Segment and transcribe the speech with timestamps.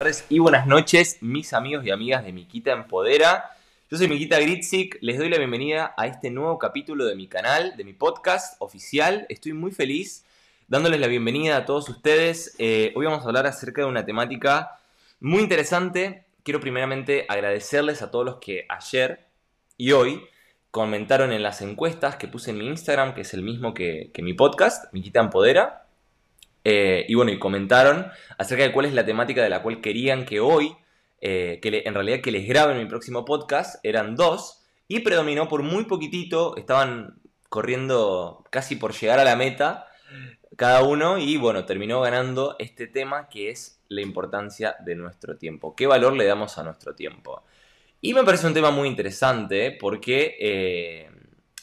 [0.00, 3.50] tardes y buenas noches, mis amigos y amigas de Miquita Empodera.
[3.90, 7.76] Yo soy Miquita Gritzik, les doy la bienvenida a este nuevo capítulo de mi canal,
[7.76, 9.26] de mi podcast oficial.
[9.28, 10.24] Estoy muy feliz
[10.68, 12.54] dándoles la bienvenida a todos ustedes.
[12.58, 14.78] Eh, hoy vamos a hablar acerca de una temática
[15.20, 16.24] muy interesante.
[16.44, 19.26] Quiero primeramente agradecerles a todos los que ayer
[19.76, 20.22] y hoy
[20.70, 24.22] comentaron en las encuestas que puse en mi Instagram, que es el mismo que, que
[24.22, 25.89] mi podcast, Miquita Empodera.
[26.64, 28.06] Eh, y bueno, y comentaron
[28.36, 30.76] acerca de cuál es la temática de la cual querían que hoy,
[31.20, 35.48] eh, que en realidad que les grabe en mi próximo podcast, eran dos, y predominó
[35.48, 39.86] por muy poquitito, estaban corriendo casi por llegar a la meta
[40.56, 45.74] cada uno, y bueno, terminó ganando este tema que es la importancia de nuestro tiempo.
[45.74, 47.42] ¿Qué valor le damos a nuestro tiempo?
[48.00, 51.10] Y me parece un tema muy interesante porque, eh,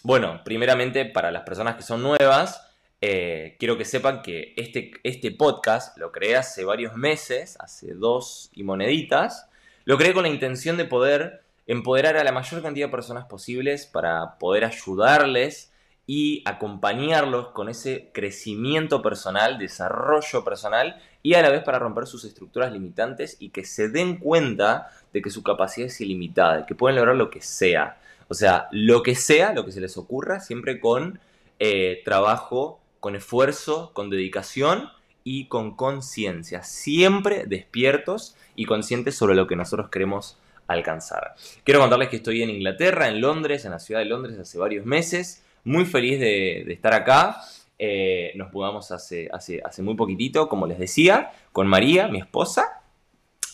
[0.03, 2.66] bueno, primeramente para las personas que son nuevas,
[3.09, 8.52] eh, quiero que sepan que este, este podcast lo creé hace varios meses, hace dos
[8.53, 9.47] y moneditas.
[9.85, 13.85] Lo creé con la intención de poder empoderar a la mayor cantidad de personas posibles
[13.85, 15.72] para poder ayudarles
[16.05, 22.25] y acompañarlos con ese crecimiento personal, desarrollo personal y a la vez para romper sus
[22.25, 26.97] estructuras limitantes y que se den cuenta de que su capacidad es ilimitada, que pueden
[26.97, 28.00] lograr lo que sea.
[28.28, 31.22] O sea, lo que sea, lo que se les ocurra, siempre con
[31.59, 34.90] eh, trabajo con esfuerzo, con dedicación
[35.23, 41.36] y con conciencia, siempre despiertos y conscientes sobre lo que nosotros queremos alcanzar.
[41.64, 44.86] Quiero contarles que estoy en Inglaterra, en Londres, en la ciudad de Londres hace varios
[44.86, 47.42] meses, muy feliz de, estar acá.
[47.80, 52.81] Eh, nos mudamos hace, hace, hace muy poquitito, como les decía, con María, mi esposa,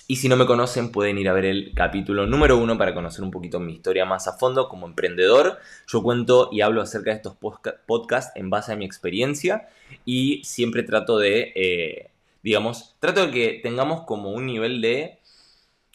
[0.07, 3.23] y si no me conocen, pueden ir a ver el capítulo número uno para conocer
[3.23, 5.59] un poquito mi historia más a fondo como emprendedor.
[5.87, 7.37] Yo cuento y hablo acerca de estos
[7.85, 9.69] podcasts en base a mi experiencia
[10.03, 12.09] y siempre trato de, eh,
[12.43, 15.19] digamos, trato de que tengamos como un nivel de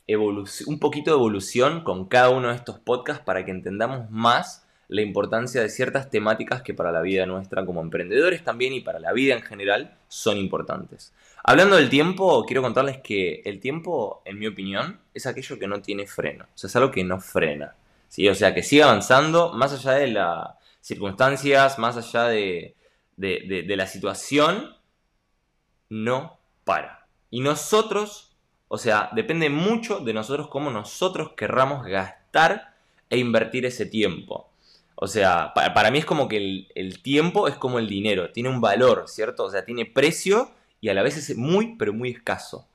[0.07, 4.67] evolución, un poquito de evolución con cada uno de estos podcasts para que entendamos más
[4.89, 8.99] la importancia de ciertas temáticas que para la vida nuestra como emprendedores también y para
[8.99, 11.13] la vida en general son importantes.
[11.45, 15.81] Hablando del tiempo, quiero contarles que el tiempo, en mi opinión, es aquello que no
[15.81, 16.45] tiene freno.
[16.45, 17.75] O sea, es algo que no frena.
[18.09, 18.29] ¿sí?
[18.29, 20.49] O sea, que sigue avanzando más allá de las
[20.81, 22.75] circunstancias, más allá de,
[23.17, 24.77] de la situación,
[25.89, 27.07] no para.
[27.31, 28.37] Y nosotros,
[28.69, 32.75] o sea, depende mucho de nosotros cómo nosotros querramos gastar
[33.11, 34.51] e invertir ese tiempo.
[35.01, 38.61] O sea, para, mí es como que el, tiempo es como el dinero, tiene un
[38.61, 39.45] valor, ¿cierto?
[39.45, 42.69] O sea, tiene precio y a la vez es muy, pero muy escaso.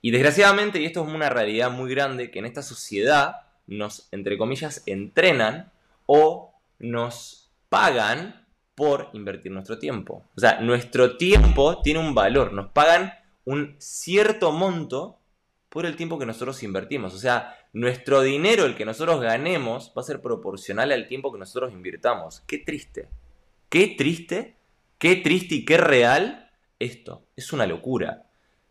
[0.00, 4.38] Y desgraciadamente, y esto es una realidad muy grande, que en esta sociedad nos, entre
[4.38, 5.72] comillas, entrenan
[6.06, 10.22] o nos pagan por invertir nuestro tiempo.
[10.36, 13.14] O sea, nuestro tiempo tiene un valor, nos pagan
[13.44, 15.18] un cierto monto
[15.68, 17.14] por el tiempo que nosotros invertimos.
[17.14, 21.38] O sea, nuestro dinero, el que nosotros ganemos, va a ser proporcional al tiempo que
[21.38, 22.42] nosotros invirtamos.
[22.46, 23.08] Qué triste.
[23.68, 24.56] Qué triste,
[24.98, 26.45] qué triste y qué real
[26.78, 27.22] esto.
[27.36, 28.24] Es una locura.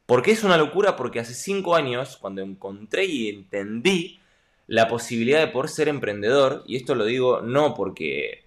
[0.05, 0.95] ¿Por qué es una locura?
[0.95, 4.19] Porque hace cinco años, cuando encontré y entendí
[4.67, 8.45] la posibilidad de poder ser emprendedor, y esto lo digo no porque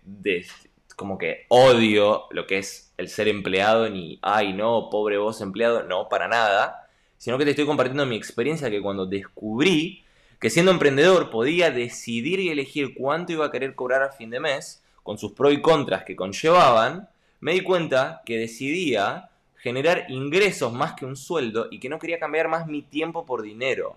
[0.97, 5.85] como que odio lo que es el ser empleado, ni, ay no, pobre vos empleado,
[5.85, 10.05] no, para nada sino que te estoy compartiendo mi experiencia que cuando descubrí
[10.41, 14.39] que siendo emprendedor podía decidir y elegir cuánto iba a querer cobrar a fin de
[14.39, 17.09] mes, con sus pros y contras que conllevaban,
[17.41, 19.28] me di cuenta que decidía
[19.59, 23.43] generar ingresos más que un sueldo y que no quería cambiar más mi tiempo por
[23.43, 23.97] dinero.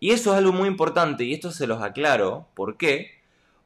[0.00, 2.46] Y eso es algo muy importante y esto se los aclaro.
[2.54, 3.12] ¿Por qué?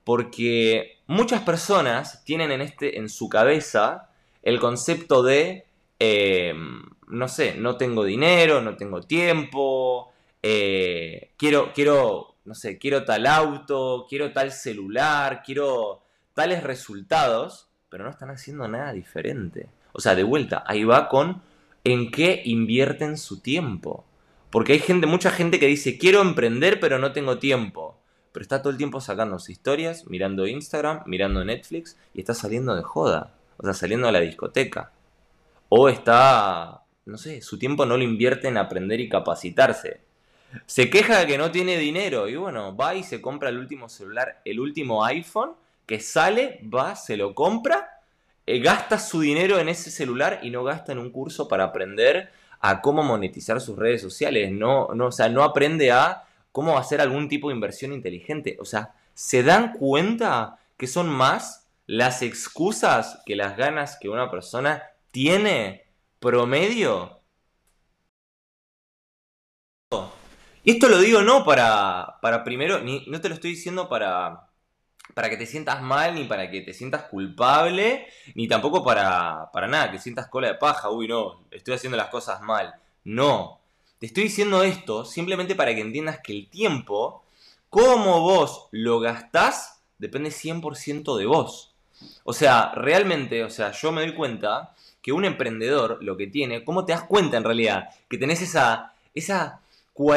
[0.05, 4.11] Porque muchas personas tienen en, este, en su cabeza
[4.43, 5.65] el concepto de
[5.99, 6.55] eh,
[7.09, 13.27] no sé, no tengo dinero, no tengo tiempo, eh, quiero, quiero, no sé, quiero tal
[13.27, 16.03] auto, quiero tal celular, quiero
[16.35, 19.69] tales resultados, pero no están haciendo nada diferente.
[19.93, 21.43] O sea, de vuelta, ahí va con
[21.85, 24.05] en qué invierten su tiempo.
[24.51, 27.99] Porque hay gente, mucha gente que dice, quiero emprender, pero no tengo tiempo.
[28.33, 32.75] Pero está todo el tiempo sacando sus historias, mirando Instagram, mirando Netflix y está saliendo
[32.75, 33.35] de joda.
[33.59, 34.93] O sea, saliendo a la discoteca.
[35.69, 40.01] O está no sé, su tiempo no lo invierte en aprender y capacitarse.
[40.67, 43.89] Se queja de que no tiene dinero y bueno, va y se compra el último
[43.89, 45.53] celular, el último iPhone,
[45.91, 47.99] que sale, va, se lo compra,
[48.47, 52.31] eh, gasta su dinero en ese celular y no gasta en un curso para aprender
[52.61, 56.23] a cómo monetizar sus redes sociales, no, no, o sea, no aprende a
[56.53, 58.57] cómo hacer algún tipo de inversión inteligente.
[58.61, 64.31] O sea, se dan cuenta que son más las excusas que las ganas que una
[64.31, 65.87] persona tiene
[66.21, 67.21] promedio
[70.63, 74.50] Y esto lo digo no para, para primero, ni, no te lo estoy diciendo para,
[75.15, 79.67] para que te sientas mal, ni para que te sientas culpable, ni tampoco para, para
[79.67, 82.75] nada, que sientas cola de paja, uy no, estoy haciendo las cosas mal.
[83.05, 83.61] No,
[83.99, 87.23] te estoy diciendo esto simplemente para que entiendas que el tiempo,
[87.69, 91.75] como vos lo gastás, depende 100% de vos.
[92.25, 96.65] O sea, realmente, o sea, yo me doy cuenta que un emprendedor lo que tiene,
[96.65, 97.91] ¿cómo te das cuenta en realidad?
[98.09, 99.61] Que tenés esa, esa,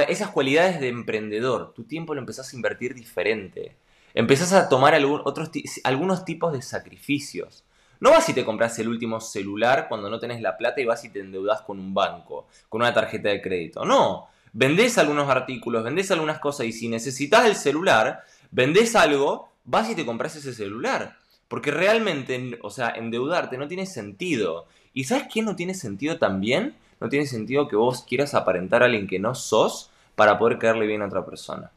[0.07, 1.73] esas cualidades de emprendedor.
[1.73, 3.75] Tu tiempo lo empezás a invertir diferente.
[4.15, 7.63] Empezás a tomar algunos tipos de sacrificios.
[7.99, 11.03] No vas y te compras el último celular cuando no tenés la plata y vas
[11.03, 13.85] y te endeudas con un banco, con una tarjeta de crédito.
[13.85, 19.89] No, vendés algunos artículos, vendés algunas cosas y si necesitas el celular, vendés algo, vas
[19.89, 21.17] y te compras ese celular.
[21.47, 24.67] Porque realmente, o sea, endeudarte no tiene sentido.
[24.93, 26.75] ¿Y sabes qué no tiene sentido también?
[26.99, 30.85] No tiene sentido que vos quieras aparentar a alguien que no sos para poder caerle
[30.85, 31.71] bien a otra persona.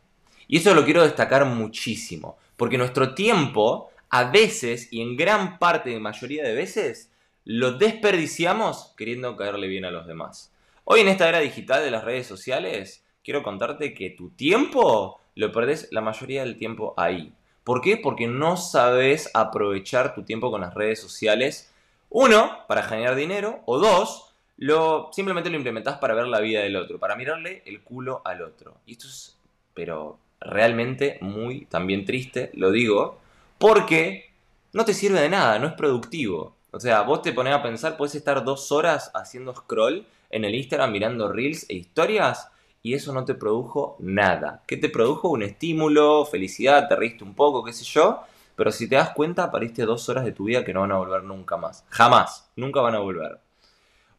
[0.49, 2.39] Y eso lo quiero destacar muchísimo.
[2.57, 7.11] Porque nuestro tiempo, a veces, y en gran parte de mayoría de veces,
[7.45, 10.53] lo desperdiciamos queriendo caerle bien a los demás.
[10.85, 15.53] Hoy en esta era digital de las redes sociales, quiero contarte que tu tiempo lo
[15.53, 17.33] perdés la mayoría del tiempo ahí.
[17.65, 17.97] ¿Por qué?
[17.97, 21.73] Porque no sabes aprovechar tu tiempo con las redes sociales.
[22.09, 23.63] Uno, para generar dinero.
[23.67, 27.83] O dos, lo, simplemente lo implementas para ver la vida del otro, para mirarle el
[27.83, 28.77] culo al otro.
[28.87, 29.37] Y esto es,
[29.75, 33.19] pero realmente muy también triste, lo digo,
[33.59, 34.33] porque
[34.73, 36.57] no te sirve de nada, no es productivo.
[36.71, 40.55] O sea, vos te pones a pensar, puedes estar dos horas haciendo scroll en el
[40.55, 42.51] Instagram mirando reels e historias
[42.83, 44.63] y eso no te produjo nada.
[44.67, 45.29] ¿Qué te produjo?
[45.29, 48.21] Un estímulo, felicidad, te riste un poco, qué sé yo.
[48.55, 50.99] Pero si te das cuenta, pariste dos horas de tu vida que no van a
[50.99, 51.85] volver nunca más.
[51.91, 53.41] Jamás, nunca van a volver.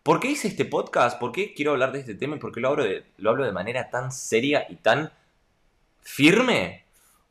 [0.04, 1.20] ¿Por qué hice este podcast?
[1.20, 2.36] ¿Por qué quiero hablar de este tema?
[2.36, 5.12] ¿Y por qué lo hablo de, lo hablo de manera tan seria y tan
[6.08, 6.86] firme?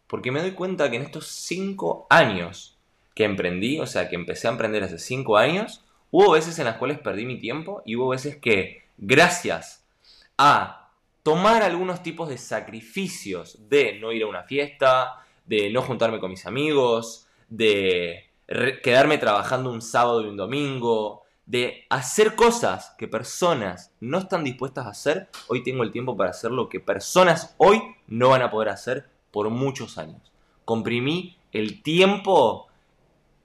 [0.06, 2.78] Porque me doy cuenta que en estos cinco años
[3.14, 6.76] que emprendí, o sea, que empecé a emprender hace cinco años, hubo veces en las
[6.76, 9.87] cuales perdí mi tiempo y hubo veces que, gracias
[10.37, 10.90] a
[11.23, 16.31] tomar algunos tipos de sacrificios de no ir a una fiesta, de no juntarme con
[16.31, 18.31] mis amigos, de
[18.82, 24.87] quedarme trabajando un sábado y un domingo, de hacer cosas que personas no están dispuestas
[24.87, 28.50] a hacer, hoy tengo el tiempo para hacer lo que personas hoy no van a
[28.50, 30.20] poder hacer por muchos años.
[30.64, 32.66] Comprimí el tiempo,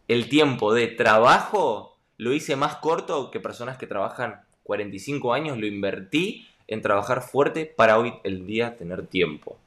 [0.07, 5.67] el tiempo de trabajo, lo hice más corto que personas que trabajan 45 años, lo
[5.67, 9.57] invertí en trabajar fuerte para hoy el día tener tiempo.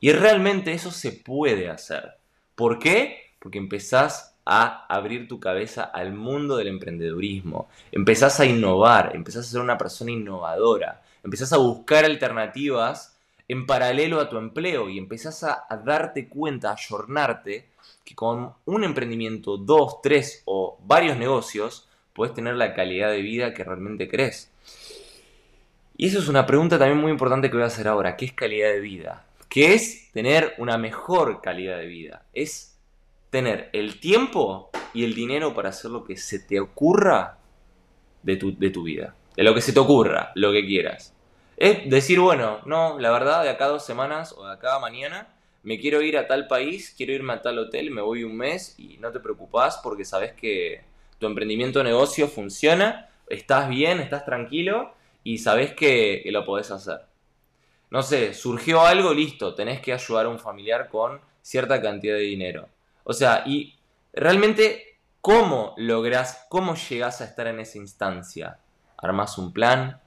[0.00, 2.12] Y realmente eso se puede hacer.
[2.54, 3.32] ¿Por qué?
[3.38, 9.50] Porque empezás a abrir tu cabeza al mundo del emprendedurismo, empezás a innovar, empezás a
[9.50, 13.16] ser una persona innovadora, empezás a buscar alternativas
[13.48, 17.68] en paralelo a tu empleo y empezás a, darte cuenta, a ayornarte
[18.04, 23.54] que con un emprendimiento, dos, tres o varios negocios, puedes tener la calidad de vida
[23.54, 24.50] que realmente crees.
[25.96, 28.16] Y eso es una pregunta también muy importante que voy a hacer ahora.
[28.16, 29.26] ¿Qué es calidad de vida?
[29.48, 32.22] ¿Qué es tener una mejor calidad de vida?
[32.32, 32.73] Es
[33.34, 37.38] tener el tiempo y el dinero para hacer lo que se te ocurra
[38.22, 39.16] de tu, de tu vida.
[39.34, 41.12] De lo que se te ocurra, lo que quieras.
[41.56, 45.80] Es decir, bueno, no, la verdad, de acá dos semanas o de acá mañana me
[45.80, 48.98] quiero ir a tal país, quiero irme a tal hotel, me voy un mes y
[48.98, 50.82] no te preocupas porque sabes que
[51.18, 54.94] tu emprendimiento o negocio funciona, estás bien, estás tranquilo
[55.24, 57.00] y sabés que, lo podés hacer.
[57.90, 62.20] No sé, surgió algo, listo, tenés que ayudar a un familiar con cierta cantidad de
[62.20, 62.68] dinero.
[63.04, 63.74] O sea, y
[64.12, 68.58] realmente, ¿cómo lográs, cómo llegás a estar en esa instancia?
[68.96, 70.00] Armás un plan,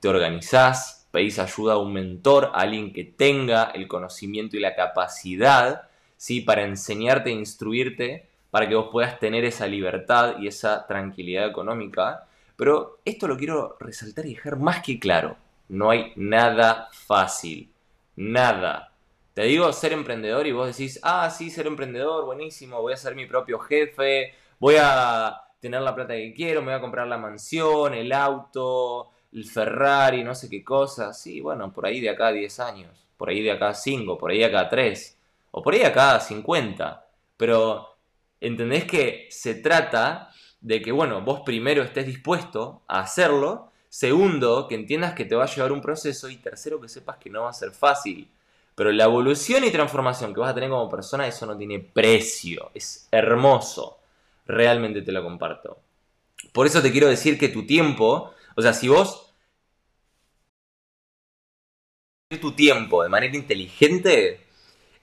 [0.00, 4.74] te organizás, pedís ayuda a un mentor, a alguien que tenga el conocimiento y la
[4.74, 6.40] capacidad, ¿sí?
[6.40, 12.26] Para enseñarte e instruirte, para que vos puedas tener esa libertad y esa tranquilidad económica
[12.60, 15.38] pero esto lo quiero resaltar y dejar más que claro.
[15.70, 17.70] No hay nada fácil.
[18.16, 18.89] Nada.
[19.40, 23.14] Te digo ser emprendedor y vos decís, ah, sí, ser emprendedor, buenísimo, voy a ser
[23.14, 27.16] mi propio jefe, voy a tener la plata que quiero, me voy a comprar la
[27.16, 31.14] mansión, el auto, el Ferrari, no sé qué cosa.
[31.14, 34.18] Sí, bueno, por ahí de acá a 10 años, por ahí de acá a 5,
[34.18, 35.18] por ahí de acá a 3,
[35.52, 37.06] o por ahí de acá a 50.
[37.38, 37.96] Pero,
[38.42, 44.74] ¿entendés que se trata de que, bueno, vos primero estés dispuesto a hacerlo, segundo, que
[44.74, 47.48] entiendas que te va a llevar un proceso y tercero, que sepas que no va
[47.48, 48.30] a ser fácil.
[48.80, 52.70] Pero la evolución y transformación que vas a tener como persona, eso no tiene precio,
[52.72, 53.98] es hermoso,
[54.46, 55.82] realmente te lo comparto.
[56.54, 59.34] Por eso te quiero decir que tu tiempo, o sea, si vos
[62.40, 64.46] tu tiempo de manera inteligente,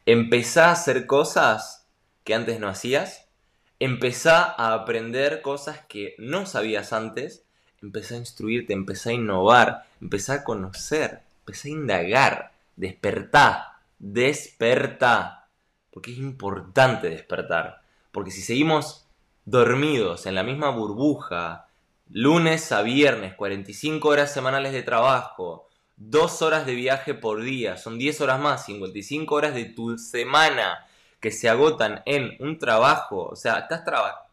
[0.08, 1.88] empezá a hacer cosas
[2.24, 3.28] que antes no hacías,
[3.78, 7.46] empezá a aprender cosas que no sabías antes,
[7.84, 15.50] empezá a instruirte, empezá a innovar, empezá a conocer, empezá a indagar, despertá, despertá,
[15.92, 17.82] porque es importante despertar,
[18.12, 19.06] porque si seguimos
[19.44, 21.68] dormidos en la misma burbuja,
[22.10, 25.68] lunes a viernes, 45 horas semanales de trabajo,
[25.98, 30.86] dos horas de viaje por día, son 10 horas más, 55 horas de tu semana
[31.20, 33.30] que se agotan en un trabajo.
[33.32, 33.80] O sea, estás,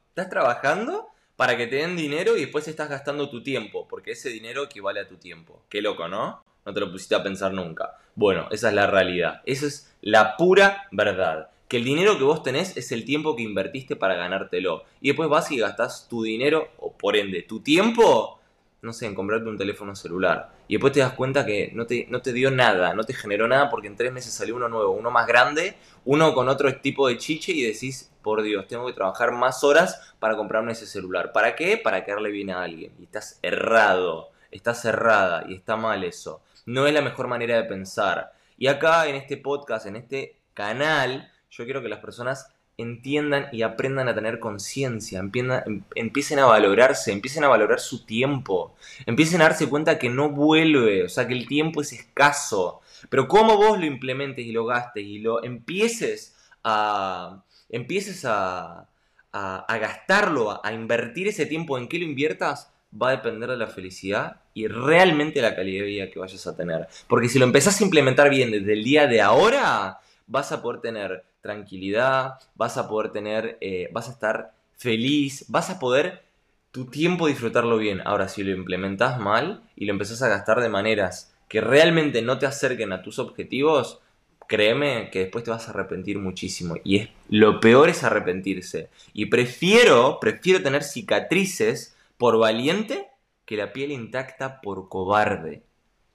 [0.09, 4.29] estás trabajando para que te den dinero y después estás gastando tu tiempo, porque ese
[4.29, 5.63] dinero equivale a tu tiempo.
[5.69, 6.45] Qué loco, ¿no?
[6.65, 7.99] No te lo pusiste a pensar nunca.
[8.15, 9.43] Bueno, esa es la realidad.
[9.45, 11.51] Esa es la pura verdad.
[11.69, 14.85] Que el dinero que vos tenés es el tiempo que invertiste para ganártelo.
[15.01, 18.41] Y después vas y gastás tu dinero, o por ende, tu tiempo
[18.85, 20.53] no sé, en comprarte un teléfono celular.
[20.69, 23.49] Y después te das cuenta que no te, no te dio nada, no te generó
[23.49, 27.09] nada porque en tres meses salió uno nuevo, uno más grande, uno con otro tipo
[27.09, 31.33] de chiche y decís, por Dios, tengo que trabajar más horas para comprarme ese celular.
[31.33, 31.77] ¿Para qué?
[31.77, 32.93] Para quedarle bien a alguien.
[33.01, 36.43] Y estás errado, estás errada y está mal eso.
[36.67, 38.33] No es la mejor manera de pensar.
[38.57, 43.63] Y acá en este podcast, en este canal, yo quiero que las personas entiendan y
[43.63, 48.75] aprendan a tener conciencia, em, empiecen a valorarse, empiecen a valorar su tiempo,
[49.07, 52.81] empiecen a darse cuenta que no vuelve, o sea que el tiempo es escaso.
[53.11, 58.89] Pero cómo vos lo implementes y lo gastes y lo empieces a, empieces a,
[59.33, 63.67] a, gastarlo, a, invertir ese tiempo en que lo inviertas, va a depender de la
[63.67, 66.87] felicidad y realmente la calidad de vida que vayas a tener.
[67.09, 70.81] Porque si lo empezás a implementar bien desde el día de ahora, vas a poder
[70.81, 76.23] tener tranquilidad, vas a poder tener, eh, vas a estar feliz, vas a poder
[76.71, 78.01] tu tiempo disfrutarlo bien.
[78.05, 82.39] Ahora, si lo implementas mal y lo empezás a gastar de maneras que realmente no
[82.39, 84.01] te acerquen a tus objetivos,
[84.49, 86.77] créeme que después te vas a arrepentir muchísimo.
[86.83, 88.89] Y es, lo peor es arrepentirse.
[89.13, 93.09] Y prefiero, prefiero tener cicatrices por valiente
[93.45, 95.63] que la piel intacta por cobarde.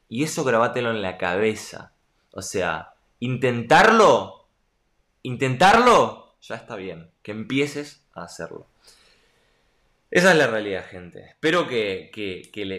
[0.08, 1.94] Y eso grabátelo en la cabeza.
[2.32, 4.48] O sea, intentarlo,
[5.24, 7.12] intentarlo, ya está bien.
[7.22, 8.68] Que empieces a hacerlo.
[10.12, 11.24] Esa es la realidad, gente.
[11.24, 12.10] Espero que,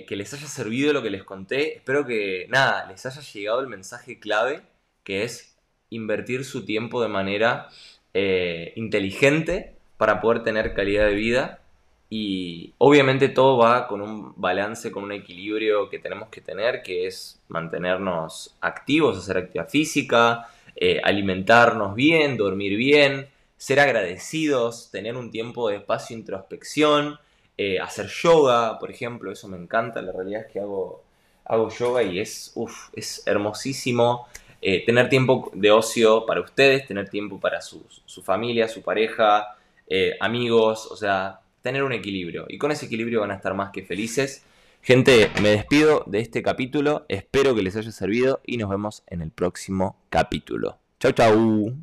[0.09, 1.77] les haya servido lo que les conté.
[1.77, 4.63] Espero que, nada, les haya llegado el mensaje clave,
[5.05, 5.57] que es
[5.91, 7.69] invertir su tiempo de manera
[8.15, 11.61] eh, inteligente para poder tener calidad de vida.
[12.13, 17.07] Y obviamente todo va con un balance, con un equilibrio que tenemos que tener, que
[17.07, 25.31] es mantenernos activos, hacer actividad física, eh, alimentarnos bien, dormir bien, ser agradecidos, tener un
[25.31, 27.19] tiempo de espacio de introspección,
[27.57, 31.05] eh, hacer yoga, por ejemplo, eso me encanta, la realidad es que hago,
[31.45, 32.55] hago yoga y es,
[32.95, 34.27] es hermosísimo.
[34.63, 39.57] Eh, tener tiempo de ocio para ustedes, tener tiempo para su, su familia, su pareja,
[40.21, 42.47] amigos, o sea, tener un equilibrio.
[42.49, 44.45] Y con ese equilibrio van a estar más que felices.
[44.83, 49.21] Gente, me despido de este capítulo, espero que les haya servido y nos vemos en
[49.21, 50.79] el próximo capítulo.
[50.99, 51.75] Chau, chau.